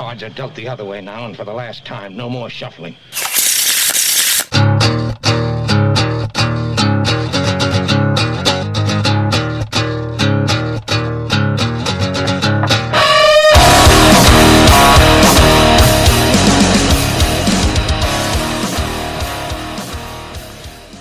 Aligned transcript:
cards 0.00 0.22
are 0.22 0.30
dealt 0.30 0.54
the 0.54 0.66
other 0.66 0.82
way 0.82 1.02
now, 1.02 1.26
and 1.26 1.36
for 1.36 1.44
the 1.44 1.52
last 1.52 1.84
time, 1.84 2.16
no 2.16 2.30
more 2.30 2.48
shuffling. 2.48 2.96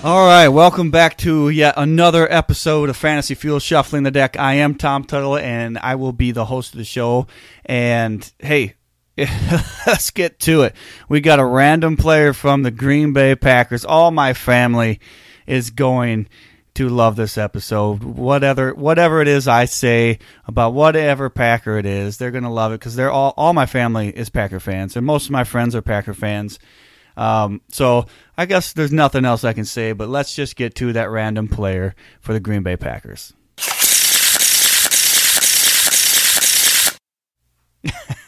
All 0.04 0.26
right, 0.26 0.50
welcome 0.50 0.92
back 0.92 1.18
to 1.20 1.48
yet 1.48 1.74
another 1.78 2.30
episode 2.30 2.90
of 2.90 2.98
Fantasy 2.98 3.36
Fuel 3.36 3.60
Shuffling 3.60 4.04
the 4.04 4.12
Deck. 4.12 4.38
I 4.38 4.56
am 4.56 4.76
Tom 4.76 5.06
Tuttle, 5.06 5.38
and 5.38 5.78
I 5.78 5.96
will 5.96 6.12
be 6.12 6.32
the 6.32 6.46
host 6.46 6.74
of 6.74 6.80
the 6.80 6.84
show. 6.84 7.28
And 7.66 8.30
hey, 8.40 8.76
let's 9.88 10.12
get 10.12 10.40
to 10.42 10.64
it. 10.64 10.76
We 11.08 11.22
got 11.22 11.40
a 11.40 11.46
random 11.46 11.98
player 11.98 12.34
from 12.34 12.64
the 12.64 12.72
Green 12.72 13.14
Bay 13.14 13.36
Packers. 13.36 13.86
All 13.86 14.12
my 14.12 14.34
family 14.34 15.00
is 15.48 15.72
going 15.72 16.28
to 16.76 16.90
love 16.90 17.16
this 17.16 17.38
episode. 17.38 18.04
Whatever, 18.04 18.74
whatever 18.74 19.22
it 19.22 19.28
is 19.28 19.48
I 19.48 19.66
say 19.66 20.20
about 20.46 20.74
whatever 20.74 21.30
Packer 21.30 21.78
it 21.78 21.86
is, 21.86 22.18
they're 22.18 22.32
going 22.32 22.44
to 22.44 22.50
love 22.50 22.72
it 22.72 22.80
because 22.80 22.96
they're 22.96 23.12
all 23.12 23.34
all 23.36 23.54
my 23.54 23.66
family 23.66 24.10
is 24.10 24.30
Packer 24.30 24.60
fans, 24.60 24.96
and 24.96 25.06
most 25.06 25.26
of 25.26 25.32
my 25.32 25.44
friends 25.44 25.76
are 25.76 25.82
Packer 25.82 26.14
fans. 26.14 26.60
Um, 27.18 27.62
so 27.68 28.06
I 28.38 28.46
guess 28.46 28.72
there's 28.72 28.94
nothing 28.94 29.26
else 29.26 29.44
I 29.44 29.52
can 29.52 29.66
say, 29.66 29.92
but 29.92 30.08
let's 30.08 30.34
just 30.34 30.56
get 30.56 30.76
to 30.76 30.94
that 30.94 31.10
random 31.10 31.50
player 31.50 31.96
for 32.22 32.32
the 32.32 32.40
Green 32.40 32.64
Bay 32.64 32.78
Packers. 32.78 33.34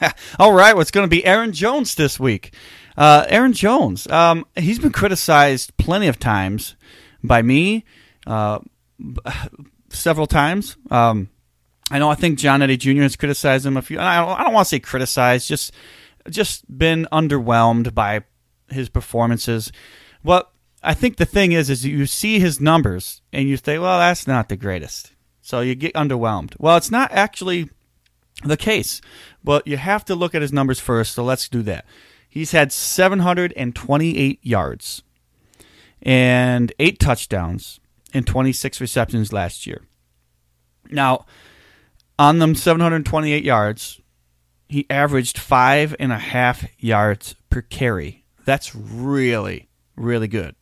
All 0.40 0.54
right, 0.54 0.76
what's 0.76 0.92
going 0.92 1.06
to 1.06 1.10
be 1.10 1.26
Aaron 1.26 1.52
Jones 1.52 1.96
this 1.96 2.20
week? 2.20 2.54
Uh, 2.98 3.26
Aaron 3.30 3.54
Jones, 3.54 4.08
um, 4.08 4.46
he's 4.56 4.80
been 4.80 4.92
criticized 4.92 5.76
plenty 5.78 6.08
of 6.08 6.20
times 6.20 6.76
by 7.24 7.42
me, 7.42 7.86
uh, 8.28 8.60
several 9.90 10.28
times. 10.28 10.78
Um, 10.90 11.30
I 11.90 12.00
know 12.00 12.10
I 12.10 12.16
think 12.16 12.40
John 12.40 12.62
Eddie 12.62 12.78
Jr. 12.78 13.02
has 13.04 13.16
criticized 13.16 13.66
him 13.66 13.78
a 13.78 13.82
few. 13.82 14.00
I 14.00 14.18
don't, 14.18 14.40
I 14.40 14.44
don't 14.44 14.54
want 14.54 14.66
to 14.66 14.70
say 14.70 14.80
criticized, 14.80 15.48
just 15.48 15.74
just 16.30 16.78
been 16.78 17.08
underwhelmed 17.12 17.94
by 17.94 18.24
his 18.70 18.90
performances. 18.90 19.72
Well, 20.24 20.52
I 20.84 20.94
think 20.94 21.18
the 21.18 21.26
thing 21.26 21.52
is, 21.52 21.70
is 21.70 21.86
you 21.86 22.06
see 22.06 22.40
his 22.40 22.62
numbers 22.62 23.22
and 23.34 23.50
you 23.50 23.58
say, 23.58 23.80
well, 23.80 24.00
that's 24.00 24.28
not 24.28 24.50
the 24.50 24.56
greatest. 24.56 25.14
So 25.42 25.62
you 25.62 25.76
get 25.76 25.94
underwhelmed. 25.94 26.54
Well, 26.60 26.78
it's 26.78 26.92
not 26.92 27.12
actually 27.12 27.70
the 28.44 28.58
case, 28.58 29.02
but 29.44 29.66
you 29.68 29.78
have 29.78 30.06
to 30.06 30.16
look 30.16 30.36
at 30.36 30.42
his 30.42 30.54
numbers 30.54 30.80
first. 30.80 31.14
So 31.14 31.24
let's 31.24 31.50
do 31.50 31.62
that. 31.64 31.86
He's 32.30 32.52
had 32.52 32.72
728 32.72 34.40
yards 34.42 35.04
and 36.02 36.72
eight 36.80 37.00
touchdowns 37.00 37.80
and 38.14 38.26
26 38.26 38.80
receptions 38.82 39.34
last 39.34 39.68
year. 39.68 39.82
Now, 40.90 41.26
on 42.18 42.40
them 42.40 42.56
728 42.56 43.44
yards, 43.44 44.00
he 44.68 44.86
averaged 44.90 45.38
five 45.38 45.96
and 46.00 46.12
a 46.12 46.18
half 46.18 46.66
yards 46.80 47.36
per 47.50 47.62
carry. 47.62 48.24
That's 48.46 48.74
really, 48.76 49.70
really 49.96 50.28
good. 50.28 50.56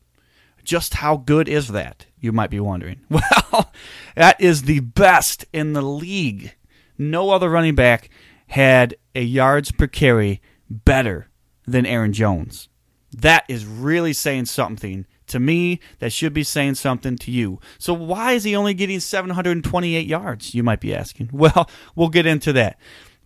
Just 0.64 0.96
how 0.96 1.18
good 1.18 1.48
is 1.48 1.70
that? 1.70 2.06
You 2.20 2.32
might 2.32 2.50
be 2.50 2.60
wondering. 2.60 3.02
Well, 3.52 3.72
that 4.16 4.40
is 4.40 4.64
the 4.64 4.80
best 4.80 5.46
in 5.52 5.74
the 5.74 5.82
league. 5.82 6.56
No 7.00 7.32
other 7.32 7.50
running 7.50 7.76
back 7.76 8.10
had 8.48 8.96
a 9.16 9.22
yards 9.22 9.72
per 9.72 9.88
carry 9.88 10.42
better 10.70 11.30
than 11.66 11.86
Aaron 11.86 12.14
Jones. 12.14 12.68
That 13.12 13.46
is 13.48 13.66
really 13.66 14.14
saying 14.14 14.46
something 14.46 15.08
to 15.28 15.40
me 15.40 15.80
that 16.00 16.12
should 16.12 16.34
be 16.34 16.44
saying 16.44 16.76
something 16.76 17.16
to 17.18 17.32
you. 17.32 17.60
So 17.78 17.94
why 17.94 18.34
is 18.34 18.44
he 18.44 18.56
only 18.56 18.74
getting 18.74 19.00
728 19.00 20.06
yards, 20.06 20.54
you 20.54 20.64
might 20.64 20.82
be 20.82 20.94
asking? 20.94 21.30
Well, 21.40 21.70
we'll 21.96 22.10
get 22.10 22.26
into 22.26 22.52
that. 22.54 22.78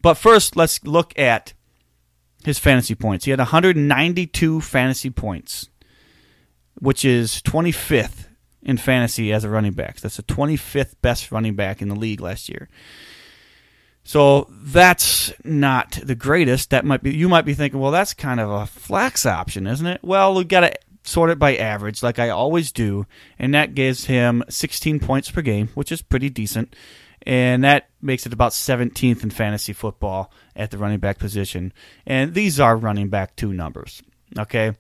But 0.02 0.16
first, 0.16 0.56
let's 0.56 0.84
look 0.84 1.18
at 1.18 1.53
his 2.46 2.59
fantasy 2.59 2.94
points. 2.94 3.26
He 3.26 3.31
had 3.31 3.40
192 3.40 4.62
fantasy 4.62 5.09
points, 5.09 5.70
which 6.76 7.03
is 7.03 7.42
25th 7.42 8.28
in 8.62 8.78
fantasy 8.78 9.34
as 9.34 9.44
a 9.44 9.50
running 9.50 9.74
back. 9.74 10.00
That's 10.00 10.18
the 10.18 10.24
25th 10.24 10.96
best 11.02 11.31
running 11.31 11.56
back 11.56 11.81
in 11.81 11.88
the 11.88 11.96
league 11.96 12.22
last 12.22 12.50
year. 12.50 12.70
So 14.03 14.47
that's 14.52 15.31
not 15.46 16.00
the 16.03 16.16
greatest. 16.16 16.72
That 16.72 16.86
might 16.86 17.03
be 17.03 17.16
you 17.16 17.30
might 17.30 17.46
be 17.46 17.53
thinking, 17.53 17.80
well, 17.80 17.91
that's 17.91 18.14
kind 18.14 18.40
of 18.40 18.50
a 18.50 18.66
flex 18.66 19.25
option, 19.25 19.66
isn't 19.66 19.86
it? 19.86 20.02
Well, 20.03 20.36
we've 20.36 20.47
got 20.47 20.62
to 20.62 20.74
sort 21.03 21.30
it 21.30 21.40
by 21.40 21.56
average, 21.56 22.02
like 22.03 22.19
I 22.19 22.30
always 22.30 22.72
do, 22.72 23.06
and 23.38 23.53
that 23.53 23.75
gives 23.75 24.06
him 24.06 24.44
16 24.50 25.00
points 25.00 25.30
per 25.30 25.41
game, 25.41 25.69
which 25.74 25.91
is 25.91 26.02
pretty 26.02 26.30
decent, 26.30 26.75
and 27.24 27.64
that 27.64 27.90
makes 28.02 28.25
it 28.25 28.34
about 28.34 28.52
17th 28.52 29.24
in 29.24 29.30
fantasy 29.30 29.74
football 29.74 30.31
at 30.56 30.72
the 30.72 30.78
running 30.78 31.00
back 31.00 31.20
position. 31.20 31.74
And 32.06 32.34
these 32.34 32.59
are 32.59 32.75
running 32.75 33.09
back 33.09 33.35
two 33.35 33.53
numbers. 33.53 34.02
Okay, 34.38 34.74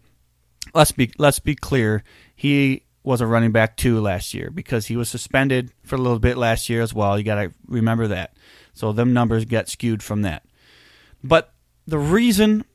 let's 0.73 0.91
be 0.91 1.11
let's 1.17 1.39
be 1.39 1.55
clear. 1.55 2.03
He 2.35 2.83
was 3.03 3.21
a 3.21 3.27
running 3.27 3.51
back 3.51 3.77
two 3.77 3.99
last 3.99 4.33
year 4.33 4.49
because 4.49 4.87
he 4.87 4.95
was 4.95 5.09
suspended 5.09 5.71
for 5.83 5.95
a 5.95 6.01
little 6.01 6.19
bit 6.19 6.37
last 6.37 6.69
year 6.69 6.81
as 6.81 6.93
well. 6.93 7.17
You 7.17 7.23
got 7.23 7.35
to 7.35 7.53
remember 7.67 8.07
that. 8.07 8.33
So 8.73 8.91
them 8.91 9.13
numbers 9.13 9.45
get 9.45 9.69
skewed 9.69 10.01
from 10.03 10.21
that. 10.23 10.43
But 11.23 11.53
the 11.85 11.99
reason 11.99 12.65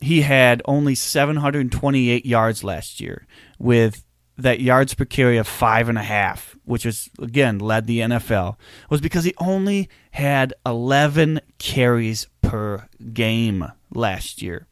he 0.00 0.22
had 0.22 0.62
only 0.66 0.94
728 0.94 2.26
yards 2.26 2.62
last 2.62 3.00
year 3.00 3.26
with 3.58 4.04
that 4.38 4.60
yards 4.60 4.92
per 4.94 5.04
carry 5.04 5.38
of 5.38 5.48
five 5.48 5.88
and 5.88 5.96
a 5.98 6.02
half, 6.02 6.56
which 6.64 6.84
was 6.84 7.08
again 7.18 7.58
led 7.58 7.86
the 7.86 8.00
NFL, 8.00 8.56
was 8.90 9.00
because 9.00 9.24
he 9.24 9.34
only 9.38 9.88
had 10.12 10.52
11 10.64 11.40
carries 11.58 12.26
per 12.42 12.86
game 13.12 13.64
last 13.94 14.42
year. 14.42 14.66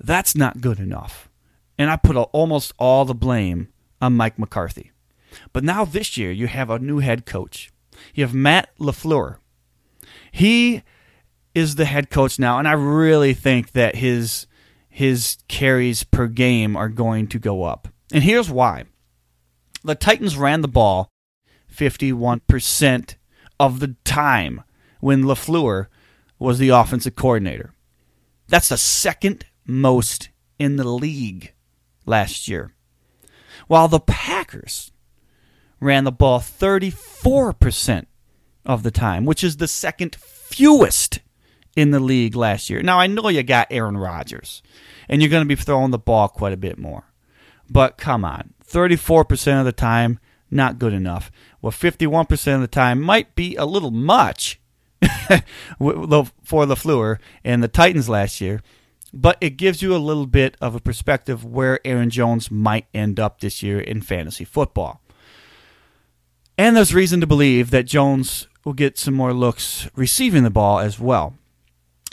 That's 0.00 0.34
not 0.34 0.60
good 0.60 0.78
enough. 0.78 1.28
And 1.76 1.90
I 1.90 1.96
put 1.96 2.16
almost 2.16 2.72
all 2.78 3.04
the 3.04 3.14
blame 3.14 3.68
on 4.00 4.16
Mike 4.16 4.38
McCarthy. 4.38 4.92
But 5.52 5.64
now 5.64 5.84
this 5.84 6.16
year, 6.16 6.32
you 6.32 6.46
have 6.46 6.70
a 6.70 6.78
new 6.78 6.98
head 6.98 7.26
coach. 7.26 7.70
You 8.18 8.24
have 8.24 8.34
Matt 8.34 8.76
LaFleur. 8.80 9.36
He 10.32 10.82
is 11.54 11.76
the 11.76 11.84
head 11.84 12.10
coach 12.10 12.36
now, 12.36 12.58
and 12.58 12.66
I 12.66 12.72
really 12.72 13.32
think 13.32 13.70
that 13.74 13.94
his 13.94 14.48
his 14.88 15.36
carries 15.46 16.02
per 16.02 16.26
game 16.26 16.76
are 16.76 16.88
going 16.88 17.28
to 17.28 17.38
go 17.38 17.62
up. 17.62 17.86
And 18.12 18.24
here's 18.24 18.50
why. 18.50 18.86
The 19.84 19.94
Titans 19.94 20.36
ran 20.36 20.62
the 20.62 20.66
ball 20.66 21.08
51% 21.72 23.14
of 23.60 23.78
the 23.78 23.94
time 24.02 24.64
when 24.98 25.22
LaFleur 25.22 25.86
was 26.40 26.58
the 26.58 26.70
offensive 26.70 27.14
coordinator. 27.14 27.72
That's 28.48 28.70
the 28.70 28.78
second 28.78 29.44
most 29.64 30.30
in 30.58 30.74
the 30.74 30.82
league 30.82 31.54
last 32.04 32.48
year. 32.48 32.72
While 33.68 33.86
the 33.86 34.00
Packers 34.00 34.90
ran 35.80 36.04
the 36.04 36.12
ball 36.12 36.40
34% 36.40 38.06
of 38.64 38.82
the 38.82 38.90
time, 38.90 39.24
which 39.24 39.42
is 39.42 39.56
the 39.56 39.68
second 39.68 40.16
fewest 40.16 41.20
in 41.76 41.90
the 41.90 42.00
league 42.00 42.34
last 42.34 42.68
year. 42.68 42.82
Now, 42.82 42.98
I 42.98 43.06
know 43.06 43.28
you 43.28 43.42
got 43.42 43.68
Aaron 43.70 43.96
Rodgers, 43.96 44.62
and 45.08 45.22
you're 45.22 45.30
going 45.30 45.44
to 45.44 45.48
be 45.48 45.60
throwing 45.60 45.90
the 45.90 45.98
ball 45.98 46.28
quite 46.28 46.52
a 46.52 46.56
bit 46.56 46.78
more. 46.78 47.04
But 47.70 47.96
come 47.96 48.24
on, 48.24 48.54
34% 48.66 49.60
of 49.60 49.64
the 49.64 49.72
time, 49.72 50.18
not 50.50 50.78
good 50.78 50.92
enough. 50.92 51.30
Well, 51.60 51.72
51% 51.72 52.54
of 52.54 52.60
the 52.60 52.66
time 52.66 53.00
might 53.00 53.34
be 53.34 53.56
a 53.56 53.64
little 53.64 53.90
much 53.90 54.60
for 55.78 56.64
LaFleur 56.66 57.18
and 57.44 57.62
the 57.62 57.68
Titans 57.68 58.08
last 58.08 58.40
year, 58.40 58.62
but 59.12 59.38
it 59.40 59.50
gives 59.50 59.82
you 59.82 59.94
a 59.94 59.98
little 59.98 60.26
bit 60.26 60.56
of 60.60 60.74
a 60.74 60.80
perspective 60.80 61.44
where 61.44 61.80
Aaron 61.86 62.10
Jones 62.10 62.50
might 62.50 62.86
end 62.92 63.20
up 63.20 63.40
this 63.40 63.62
year 63.62 63.80
in 63.80 64.02
fantasy 64.02 64.44
football. 64.44 65.00
And 66.58 66.76
there's 66.76 66.92
reason 66.92 67.20
to 67.20 67.26
believe 67.26 67.70
that 67.70 67.86
Jones 67.86 68.48
will 68.64 68.72
get 68.72 68.98
some 68.98 69.14
more 69.14 69.32
looks 69.32 69.88
receiving 69.94 70.42
the 70.42 70.50
ball 70.50 70.80
as 70.80 70.98
well. 70.98 71.34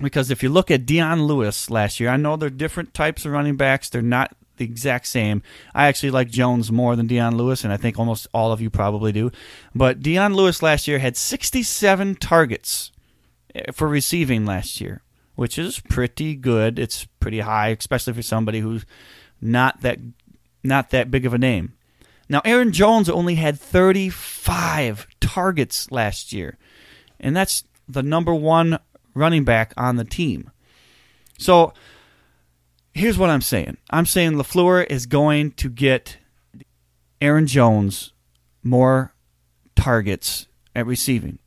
Because 0.02 0.30
if 0.30 0.44
you 0.44 0.50
look 0.50 0.70
at 0.70 0.86
Dion 0.86 1.24
Lewis 1.24 1.72
last 1.72 2.00
year, 2.00 2.10
I 2.10 2.18
know 2.18 2.36
they're 2.36 2.52
different 2.52 2.94
types 2.94 3.26
of 3.26 3.32
running 3.32 3.56
backs. 3.56 3.90
They're 3.90 4.04
not 4.04 4.36
the 4.58 4.66
exact 4.66 5.08
same. 5.08 5.42
I 5.74 5.88
actually 5.88 6.12
like 6.12 6.30
Jones 6.30 6.72
more 6.72 6.96
than 6.96 7.08
Dion 7.08 7.38
Lewis, 7.38 7.64
and 7.64 7.74
I 7.74 7.78
think 7.78 7.98
almost 7.98 8.28
all 8.34 8.52
of 8.52 8.62
you 8.62 8.70
probably 8.70 9.12
do. 9.12 9.32
But 9.74 10.02
Dion 10.02 10.36
Lewis 10.36 10.62
last 10.62 10.88
year 10.88 11.00
had 11.00 11.18
67 11.18 12.16
targets 12.16 12.92
eh, 13.56 13.72
for 13.72 13.88
receiving 13.88 14.46
last 14.46 14.80
year, 14.80 15.02
which 15.34 15.58
is 15.58 15.80
pretty 15.80 16.36
good. 16.36 16.78
It's 16.78 17.06
pretty 17.20 17.40
high, 17.40 17.70
especially 17.70 18.14
for 18.14 18.22
somebody 18.22 18.60
who's 18.60 18.86
not 19.42 19.82
that 19.82 20.00
not 20.64 20.92
that 20.92 21.10
big 21.10 21.26
of 21.26 21.34
a 21.34 21.38
name. 21.38 21.74
Now, 22.28 22.42
Aaron 22.44 22.72
Jones 22.72 23.10
only 23.10 23.36
had 23.36 23.60
35 23.60 25.08
targets 25.20 25.92
last 25.92 26.34
year, 26.34 26.58
and 27.20 27.36
that's 27.36 27.64
the 27.88 28.04
number 28.04 28.34
one 28.34 28.80
running 29.14 29.44
back 29.44 29.74
on 29.78 29.96
the 29.96 30.04
team. 30.04 30.52
So 31.38 31.74
here's 32.94 33.18
what 33.18 33.30
I'm 33.30 33.42
saying. 33.42 33.78
I'm 33.90 34.06
saying 34.06 34.34
LaFleur 34.34 34.86
is 34.90 35.06
going 35.06 35.52
to 35.52 35.70
get 35.70 36.18
Aaron 37.22 37.48
Jones 37.48 38.14
more 38.64 39.14
targets 39.76 40.48
at 40.76 40.86
receiving. 40.86 41.40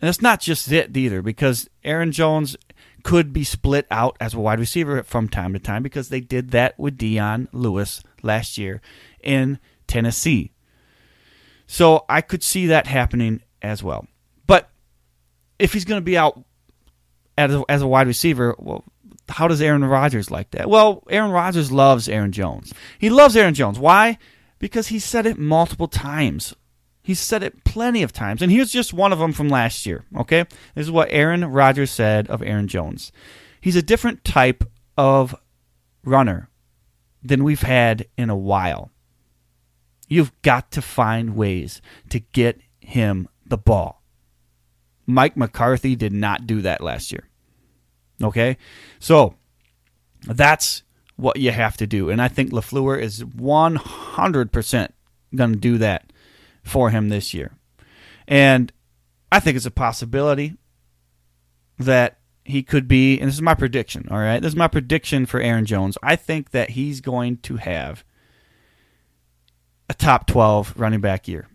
And 0.00 0.08
it's 0.08 0.22
not 0.22 0.40
just 0.40 0.70
it 0.70 0.96
either, 0.96 1.22
because 1.22 1.68
Aaron 1.84 2.12
Jones 2.12 2.56
could 3.02 3.32
be 3.32 3.44
split 3.44 3.86
out 3.90 4.16
as 4.20 4.34
a 4.34 4.40
wide 4.40 4.58
receiver 4.58 5.02
from 5.02 5.28
time 5.28 5.52
to 5.52 5.58
time 5.58 5.82
because 5.82 6.08
they 6.08 6.20
did 6.20 6.50
that 6.50 6.78
with 6.78 6.98
Dion 6.98 7.48
Lewis 7.52 8.02
last 8.22 8.58
year 8.58 8.80
in 9.22 9.58
Tennessee. 9.86 10.52
So 11.66 12.04
I 12.08 12.20
could 12.20 12.42
see 12.42 12.66
that 12.66 12.86
happening 12.86 13.42
as 13.62 13.82
well. 13.82 14.06
But 14.46 14.70
if 15.58 15.72
he's 15.72 15.84
going 15.84 16.00
to 16.00 16.04
be 16.04 16.16
out 16.16 16.42
as 17.36 17.54
a, 17.54 17.64
as 17.68 17.82
a 17.82 17.86
wide 17.86 18.06
receiver, 18.06 18.54
well, 18.58 18.84
how 19.28 19.48
does 19.48 19.60
Aaron 19.60 19.84
Rodgers 19.84 20.30
like 20.30 20.50
that? 20.52 20.70
Well, 20.70 21.02
Aaron 21.10 21.32
Rodgers 21.32 21.72
loves 21.72 22.08
Aaron 22.08 22.32
Jones. 22.32 22.72
He 22.98 23.10
loves 23.10 23.36
Aaron 23.36 23.54
Jones. 23.54 23.78
Why? 23.78 24.18
Because 24.58 24.88
he 24.88 24.98
said 24.98 25.26
it 25.26 25.38
multiple 25.38 25.88
times. 25.88 26.54
He's 27.02 27.20
said 27.20 27.42
it 27.42 27.64
plenty 27.64 28.02
of 28.02 28.12
times. 28.12 28.42
And 28.42 28.50
here's 28.50 28.72
just 28.72 28.92
one 28.92 29.12
of 29.12 29.18
them 29.18 29.32
from 29.32 29.48
last 29.48 29.86
year, 29.86 30.04
okay? 30.16 30.44
This 30.74 30.86
is 30.86 30.90
what 30.90 31.08
Aaron 31.10 31.44
Rodgers 31.44 31.90
said 31.90 32.28
of 32.28 32.42
Aaron 32.42 32.68
Jones. 32.68 33.12
He's 33.60 33.76
a 33.76 33.82
different 33.82 34.24
type 34.24 34.64
of 34.96 35.34
runner 36.04 36.48
than 37.22 37.44
we've 37.44 37.62
had 37.62 38.06
in 38.16 38.30
a 38.30 38.36
while. 38.36 38.90
You've 40.08 40.32
got 40.42 40.70
to 40.72 40.82
find 40.82 41.36
ways 41.36 41.80
to 42.10 42.20
get 42.20 42.60
him 42.80 43.28
the 43.44 43.58
ball. 43.58 44.02
Mike 45.06 45.36
McCarthy 45.36 45.96
did 45.96 46.12
not 46.12 46.46
do 46.46 46.60
that 46.62 46.80
last 46.80 47.12
year. 47.12 47.28
Okay? 48.22 48.56
So 48.98 49.34
that's 50.22 50.82
what 51.16 51.38
you 51.38 51.50
have 51.50 51.76
to 51.78 51.86
do. 51.86 52.10
And 52.10 52.20
I 52.20 52.28
think 52.28 52.50
LaFleur 52.50 53.00
is 53.00 53.22
100% 53.22 54.88
going 55.34 55.52
to 55.52 55.58
do 55.58 55.78
that 55.78 56.12
for 56.62 56.90
him 56.90 57.08
this 57.08 57.32
year. 57.34 57.52
And 58.26 58.72
I 59.30 59.40
think 59.40 59.56
it's 59.56 59.66
a 59.66 59.70
possibility 59.70 60.56
that 61.78 62.18
he 62.44 62.62
could 62.62 62.86
be, 62.86 63.18
and 63.18 63.28
this 63.28 63.34
is 63.34 63.42
my 63.42 63.54
prediction, 63.54 64.08
all 64.10 64.18
right? 64.18 64.40
This 64.40 64.52
is 64.52 64.56
my 64.56 64.68
prediction 64.68 65.26
for 65.26 65.40
Aaron 65.40 65.66
Jones. 65.66 65.98
I 66.02 66.16
think 66.16 66.50
that 66.50 66.70
he's 66.70 67.00
going 67.00 67.38
to 67.38 67.56
have 67.56 68.04
top 70.06 70.28
12 70.28 70.74
running 70.76 71.00
back 71.00 71.26
year. 71.26 71.48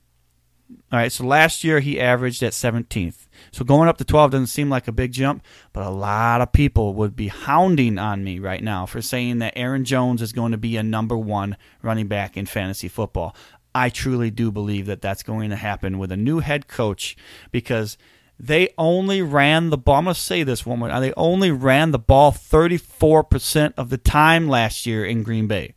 All 0.91 0.99
right, 0.99 1.09
so 1.09 1.23
last 1.23 1.63
year 1.63 1.79
he 1.79 2.01
averaged 2.01 2.43
at 2.43 2.51
17th. 2.51 3.29
So 3.53 3.63
going 3.63 3.87
up 3.87 3.97
to 3.99 4.03
12 4.03 4.31
doesn't 4.31 4.47
seem 4.47 4.69
like 4.69 4.89
a 4.89 4.91
big 4.91 5.13
jump, 5.13 5.45
but 5.71 5.85
a 5.85 5.89
lot 5.89 6.41
of 6.41 6.51
people 6.51 6.93
would 6.95 7.15
be 7.15 7.29
hounding 7.29 7.97
on 7.97 8.25
me 8.25 8.39
right 8.39 8.61
now 8.61 8.85
for 8.85 9.01
saying 9.01 9.39
that 9.39 9.53
Aaron 9.55 9.85
Jones 9.85 10.21
is 10.21 10.33
going 10.33 10.51
to 10.51 10.57
be 10.57 10.75
a 10.75 10.83
number 10.83 11.17
one 11.17 11.55
running 11.81 12.07
back 12.07 12.35
in 12.35 12.45
fantasy 12.45 12.89
football. 12.89 13.33
I 13.73 13.87
truly 13.87 14.29
do 14.29 14.51
believe 14.51 14.85
that 14.87 15.01
that's 15.01 15.23
going 15.23 15.49
to 15.51 15.55
happen 15.55 15.97
with 15.97 16.11
a 16.11 16.17
new 16.17 16.39
head 16.39 16.67
coach 16.67 17.15
because 17.53 17.97
they 18.37 18.73
only 18.77 19.21
ran 19.21 19.69
the 19.69 19.77
ball. 19.77 19.95
I'm 19.95 20.03
going 20.03 20.13
to 20.13 20.19
say 20.19 20.43
this 20.43 20.65
one 20.65 20.79
more. 20.79 20.99
They 20.99 21.13
only 21.13 21.51
ran 21.51 21.91
the 21.91 21.99
ball 21.99 22.33
34% 22.33 23.75
of 23.77 23.89
the 23.89 23.97
time 23.97 24.49
last 24.49 24.85
year 24.85 25.05
in 25.05 25.23
Green 25.23 25.47
Bay, 25.47 25.73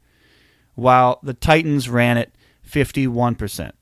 while 0.74 1.20
the 1.22 1.34
Titans 1.34 1.88
ran 1.88 2.18
it 2.18 2.34
51%. 2.74 3.72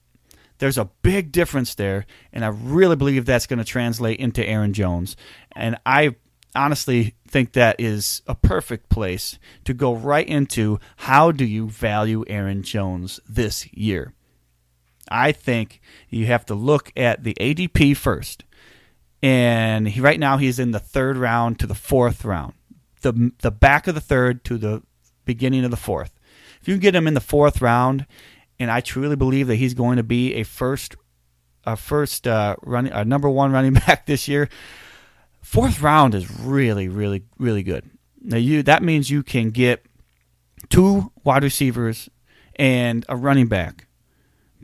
There's 0.59 0.79
a 0.79 0.91
big 1.03 1.33
difference 1.33 1.75
there, 1.75 2.07
and 2.33 2.45
I 2.45 2.49
really 2.49 2.95
believe 2.95 3.25
that's 3.25 3.47
going 3.47 3.59
to 3.59 3.65
translate 3.65 4.21
into 4.21 4.47
Aaron 4.47 4.73
Jones. 4.73 5.17
And 5.57 5.77
I 5.85 6.15
honestly 6.55 7.17
think 7.27 7.53
that 7.53 7.81
is 7.81 8.23
a 8.27 8.35
perfect 8.35 8.89
place 8.89 9.39
to 9.65 9.75
go 9.75 9.95
right 9.95 10.29
into 10.29 10.79
how 10.99 11.33
do 11.33 11.45
you 11.45 11.69
value 11.69 12.25
Aaron 12.29 12.63
Jones 12.63 13.19
this 13.29 13.73
year. 13.73 14.13
I 15.09 15.33
think 15.33 15.81
you 16.11 16.27
have 16.27 16.47
to 16.47 16.55
look 16.55 16.93
at 16.97 17.25
the 17.25 17.35
ADP 17.41 17.97
first. 17.97 18.45
And 19.23 19.89
he, 19.89 20.01
right 20.01 20.21
now 20.21 20.37
he's 20.37 20.59
in 20.59 20.73
the 20.73 20.79
third 20.79 21.17
round 21.17 21.59
to 21.61 21.67
the 21.67 21.75
fourth 21.75 22.25
round. 22.25 22.55
The 23.01 23.33
the 23.41 23.51
back 23.51 23.87
of 23.89 23.95
the 23.95 24.01
third 24.01 24.45
to 24.45 24.59
the 24.59 24.83
beginning 25.25 25.65
of 25.65 25.71
the 25.71 25.77
fourth. 25.77 26.19
If 26.61 26.69
you 26.69 26.75
can 26.75 26.81
get 26.81 26.95
him 26.95 27.09
in 27.09 27.15
the 27.15 27.21
fourth 27.21 27.61
round 27.61 28.07
and 28.63 28.71
I 28.71 28.81
truly 28.81 29.17
believe 29.17 29.49
that 29.49 29.57
he's 29.57 29.75
going 29.75 29.97
to 29.97 30.03
be 30.03 30.35
a 30.35 30.45
first, 30.45 30.97
a 31.65 31.77
first 31.77 32.27
uh, 32.29 32.57
running, 32.63 32.93
a 32.93 33.05
number 33.05 33.29
one 33.29 33.53
running 33.53 33.73
back 33.87 34.07
this 34.07 34.29
year. 34.29 34.49
Fourth 35.41 35.83
round 35.83 36.15
is 36.15 36.31
really, 36.41 36.89
really, 36.89 37.25
really 37.39 37.63
good. 37.63 37.91
Now 38.21 38.37
you 38.37 38.63
that 38.63 38.83
means 38.83 39.11
you 39.11 39.25
can 39.25 39.51
get 39.51 39.85
two 40.69 41.11
wide 41.25 41.43
receivers 41.43 42.09
and 42.55 43.05
a 43.09 43.17
running 43.17 43.49
back 43.49 43.89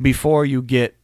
before 0.00 0.45
you 0.45 0.62
get 0.62 0.97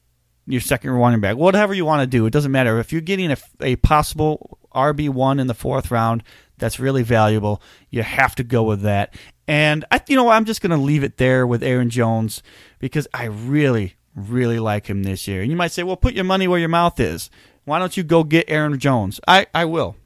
your 0.47 0.61
second 0.61 0.93
running 0.93 1.21
back. 1.21 1.37
Whatever 1.37 1.75
you 1.75 1.85
want 1.85 2.03
to 2.03 2.07
do, 2.07 2.27
it 2.27 2.33
doesn't 2.33 2.53
matter. 2.53 2.79
If 2.79 2.93
you're 2.93 3.01
getting 3.01 3.33
a, 3.33 3.37
a 3.61 3.77
possible 3.77 4.59
RB 4.75 5.09
one 5.09 5.39
in 5.41 5.47
the 5.47 5.55
fourth 5.55 5.91
round, 5.91 6.23
that's 6.59 6.79
really 6.79 7.03
valuable. 7.03 7.63
You 7.91 8.03
have 8.03 8.35
to 8.37 8.45
go 8.45 8.63
with 8.63 8.83
that. 8.83 9.15
And 9.47 9.85
I, 9.91 10.01
you 10.09 10.17
know, 10.17 10.29
I'm 10.29 10.45
just 10.45 10.61
going 10.61 10.71
to 10.71 10.77
leave 10.77 11.05
it 11.05 11.17
there 11.17 11.47
with 11.47 11.63
Aaron 11.63 11.91
Jones 11.91 12.43
because 12.79 13.07
I 13.13 13.25
really, 13.25 13.95
really 14.15 14.59
like 14.59 14.87
him 14.87 15.03
this 15.03 15.29
year. 15.29 15.43
And 15.43 15.51
you 15.51 15.57
might 15.57 15.73
say, 15.73 15.83
well, 15.83 15.97
put 15.97 16.15
your 16.15 16.25
money 16.25 16.49
where 16.49 16.59
your 16.59 16.69
mouth 16.69 16.99
is. 17.01 17.31
Why 17.65 17.79
don't 17.79 17.97
you 17.97 18.03
go 18.03 18.25
get 18.25 18.49
Aaron 18.49 18.79
Jones? 18.79 19.21
I, 19.27 19.47
I 19.55 19.65
will. 19.65 19.97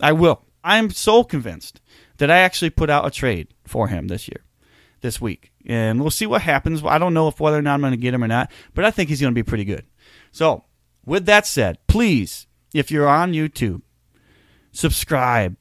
I 0.00 0.12
will. 0.12 0.42
I'm 0.64 0.90
so 0.90 1.24
convinced 1.24 1.80
that 2.18 2.30
I 2.30 2.38
actually 2.38 2.70
put 2.70 2.90
out 2.90 3.06
a 3.06 3.10
trade 3.10 3.48
for 3.64 3.88
him 3.88 4.08
this 4.08 4.28
year, 4.28 4.44
this 5.00 5.20
week. 5.20 5.52
And 5.66 6.00
we'll 6.00 6.10
see 6.10 6.26
what 6.26 6.42
happens. 6.42 6.82
I 6.84 6.98
don't 6.98 7.14
know 7.14 7.28
if 7.28 7.40
whether 7.40 7.58
or 7.58 7.62
not 7.62 7.74
I'm 7.74 7.80
going 7.80 7.92
to 7.92 7.96
get 7.96 8.14
him 8.14 8.24
or 8.24 8.28
not, 8.28 8.50
but 8.74 8.84
I 8.84 8.90
think 8.90 9.08
he's 9.08 9.20
going 9.20 9.32
to 9.32 9.38
be 9.38 9.48
pretty 9.48 9.64
good. 9.64 9.86
So, 10.32 10.64
with 11.04 11.26
that 11.26 11.46
said, 11.46 11.78
please, 11.86 12.46
if 12.74 12.90
you're 12.90 13.08
on 13.08 13.32
YouTube, 13.32 13.82
subscribe 14.78 15.56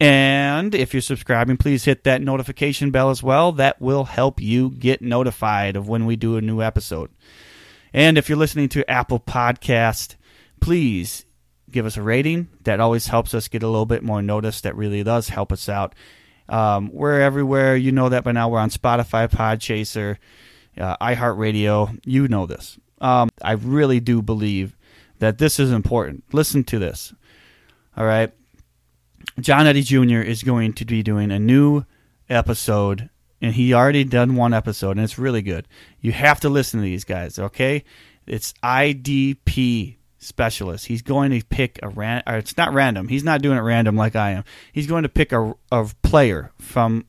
and 0.00 0.74
if 0.74 0.94
you're 0.94 1.02
subscribing, 1.02 1.58
please 1.58 1.84
hit 1.84 2.04
that 2.04 2.22
notification 2.22 2.90
bell 2.90 3.10
as 3.10 3.22
well. 3.22 3.52
That 3.52 3.80
will 3.82 4.04
help 4.04 4.40
you 4.40 4.70
get 4.70 5.02
notified 5.02 5.76
of 5.76 5.88
when 5.88 6.06
we 6.06 6.16
do 6.16 6.38
a 6.38 6.40
new 6.40 6.62
episode. 6.62 7.10
And 7.92 8.16
if 8.16 8.28
you're 8.28 8.38
listening 8.38 8.70
to 8.70 8.90
Apple 8.90 9.20
Podcast, 9.20 10.16
please 10.58 11.26
give 11.70 11.84
us 11.84 11.98
a 11.98 12.02
rating. 12.02 12.48
That 12.64 12.80
always 12.80 13.08
helps 13.08 13.34
us 13.34 13.48
get 13.48 13.62
a 13.62 13.68
little 13.68 13.84
bit 13.84 14.02
more 14.02 14.22
notice. 14.22 14.62
That 14.62 14.74
really 14.74 15.02
does 15.02 15.28
help 15.28 15.52
us 15.52 15.68
out. 15.68 15.94
Um, 16.48 16.88
we're 16.92 17.20
everywhere. 17.20 17.76
You 17.76 17.92
know 17.92 18.08
that 18.08 18.24
by 18.24 18.32
now. 18.32 18.48
We're 18.48 18.58
on 18.58 18.70
Spotify, 18.70 19.30
Podchaser, 19.30 20.16
uh, 20.78 20.96
iHeartRadio. 20.96 22.00
You 22.06 22.26
know 22.26 22.46
this. 22.46 22.78
Um, 23.02 23.28
I 23.42 23.52
really 23.52 24.00
do 24.00 24.22
believe 24.22 24.78
that 25.18 25.36
this 25.36 25.60
is 25.60 25.70
important. 25.70 26.24
Listen 26.32 26.64
to 26.64 26.78
this. 26.78 27.12
All 28.00 28.06
right. 28.06 28.32
John 29.40 29.66
Eddie 29.66 29.82
Jr. 29.82 30.22
is 30.22 30.42
going 30.42 30.72
to 30.72 30.86
be 30.86 31.02
doing 31.02 31.30
a 31.30 31.38
new 31.38 31.84
episode, 32.30 33.10
and 33.42 33.54
he 33.54 33.74
already 33.74 34.04
done 34.04 34.36
one 34.36 34.54
episode, 34.54 34.92
and 34.92 35.00
it's 35.00 35.18
really 35.18 35.42
good. 35.42 35.68
You 36.00 36.12
have 36.12 36.40
to 36.40 36.48
listen 36.48 36.80
to 36.80 36.84
these 36.84 37.04
guys, 37.04 37.38
okay? 37.38 37.84
It's 38.26 38.54
IDP 38.62 39.96
specialist. 40.16 40.86
He's 40.86 41.02
going 41.02 41.30
to 41.32 41.44
pick 41.44 41.78
a 41.82 41.90
ran. 41.90 42.22
It's 42.26 42.56
not 42.56 42.72
random. 42.72 43.08
He's 43.08 43.22
not 43.22 43.42
doing 43.42 43.58
it 43.58 43.60
random 43.60 43.96
like 43.96 44.16
I 44.16 44.30
am. 44.30 44.44
He's 44.72 44.86
going 44.86 45.02
to 45.02 45.10
pick 45.10 45.30
a, 45.32 45.54
a 45.70 45.86
player 46.02 46.52
from 46.58 47.04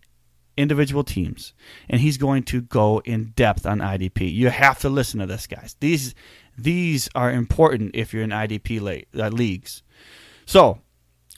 individual 0.58 1.06
teams, 1.06 1.54
and 1.88 2.02
he's 2.02 2.18
going 2.18 2.44
to 2.44 2.60
go 2.60 3.02
in 3.06 3.32
depth 3.38 3.66
on 3.66 3.80
IDP. 3.80 4.34
You 4.34 4.50
have 4.50 4.80
to 4.80 4.90
listen 4.90 5.22
to 5.22 5.26
this, 5.26 5.48
guys. 5.48 5.78
These 5.80 6.16
these 6.58 7.08
are 7.16 7.32
important 7.32 7.96
if 7.96 8.14
you're 8.14 8.24
in 8.24 8.32
IDP 8.32 9.06
uh, 9.18 9.30
leagues. 9.30 9.84
So 10.46 10.80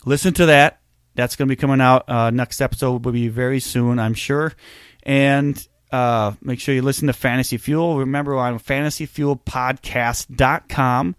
listen 0.05 0.33
to 0.35 0.45
that. 0.47 0.79
That's 1.15 1.35
going 1.35 1.47
to 1.47 1.51
be 1.51 1.59
coming 1.59 1.81
out. 1.81 2.09
Uh, 2.09 2.31
next 2.31 2.59
episode 2.61 3.05
will 3.05 3.11
be 3.11 3.27
very 3.27 3.59
soon, 3.59 3.99
I'm 3.99 4.15
sure. 4.15 4.53
And 5.03 5.67
uh, 5.91 6.31
make 6.41 6.59
sure 6.59 6.73
you 6.73 6.81
listen 6.81 7.05
to 7.07 7.13
Fantasy 7.13 7.57
Fuel. 7.57 7.99
Remember, 7.99 8.35
on 8.35 8.57
fantasyfuelpodcast.com. 8.59 11.15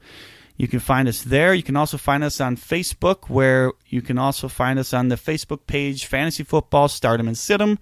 You 0.56 0.68
can 0.68 0.78
find 0.78 1.08
us 1.08 1.22
there. 1.22 1.52
You 1.52 1.64
can 1.64 1.76
also 1.76 1.98
find 1.98 2.22
us 2.22 2.40
on 2.40 2.56
Facebook, 2.56 3.28
where 3.28 3.72
you 3.88 4.00
can 4.00 4.18
also 4.18 4.46
find 4.46 4.78
us 4.78 4.94
on 4.94 5.08
the 5.08 5.16
Facebook 5.16 5.66
page, 5.66 6.06
Fantasy 6.06 6.44
Football 6.44 6.86
Stardom 6.86 7.26
and 7.26 7.36
Situm, 7.36 7.76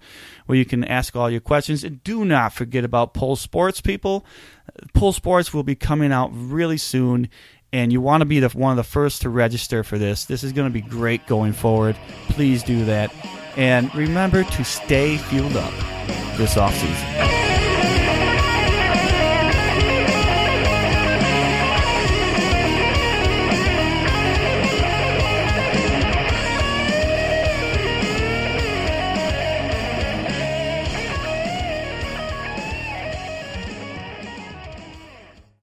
where 0.47 0.57
you 0.57 0.65
can 0.65 0.83
ask 0.83 1.15
all 1.15 1.29
your 1.29 1.39
questions. 1.39 1.83
And 1.83 2.03
do 2.03 2.25
not 2.25 2.53
forget 2.53 2.83
about 2.83 3.13
Pull 3.13 3.35
Sports, 3.35 3.79
people. 3.79 4.25
Pull 4.93 5.13
Sports 5.13 5.53
will 5.53 5.61
be 5.61 5.75
coming 5.75 6.11
out 6.11 6.31
really 6.33 6.77
soon, 6.77 7.29
and 7.73 7.91
you 7.91 7.99
want 7.99 8.21
to 8.21 8.25
be 8.25 8.39
the, 8.39 8.49
one 8.49 8.71
of 8.71 8.77
the 8.77 8.89
first 8.89 9.23
to 9.23 9.29
register 9.29 9.83
for 9.83 9.97
this. 9.97 10.25
This 10.25 10.43
is 10.43 10.53
going 10.53 10.69
to 10.69 10.73
be 10.73 10.81
great 10.81 11.25
going 11.25 11.51
forward. 11.51 11.97
Please 12.29 12.63
do 12.63 12.85
that. 12.85 13.13
And 13.57 13.93
remember 13.93 14.43
to 14.43 14.63
stay 14.63 15.17
fueled 15.17 15.57
up 15.57 15.73
this 16.37 16.55
offseason. 16.55 17.42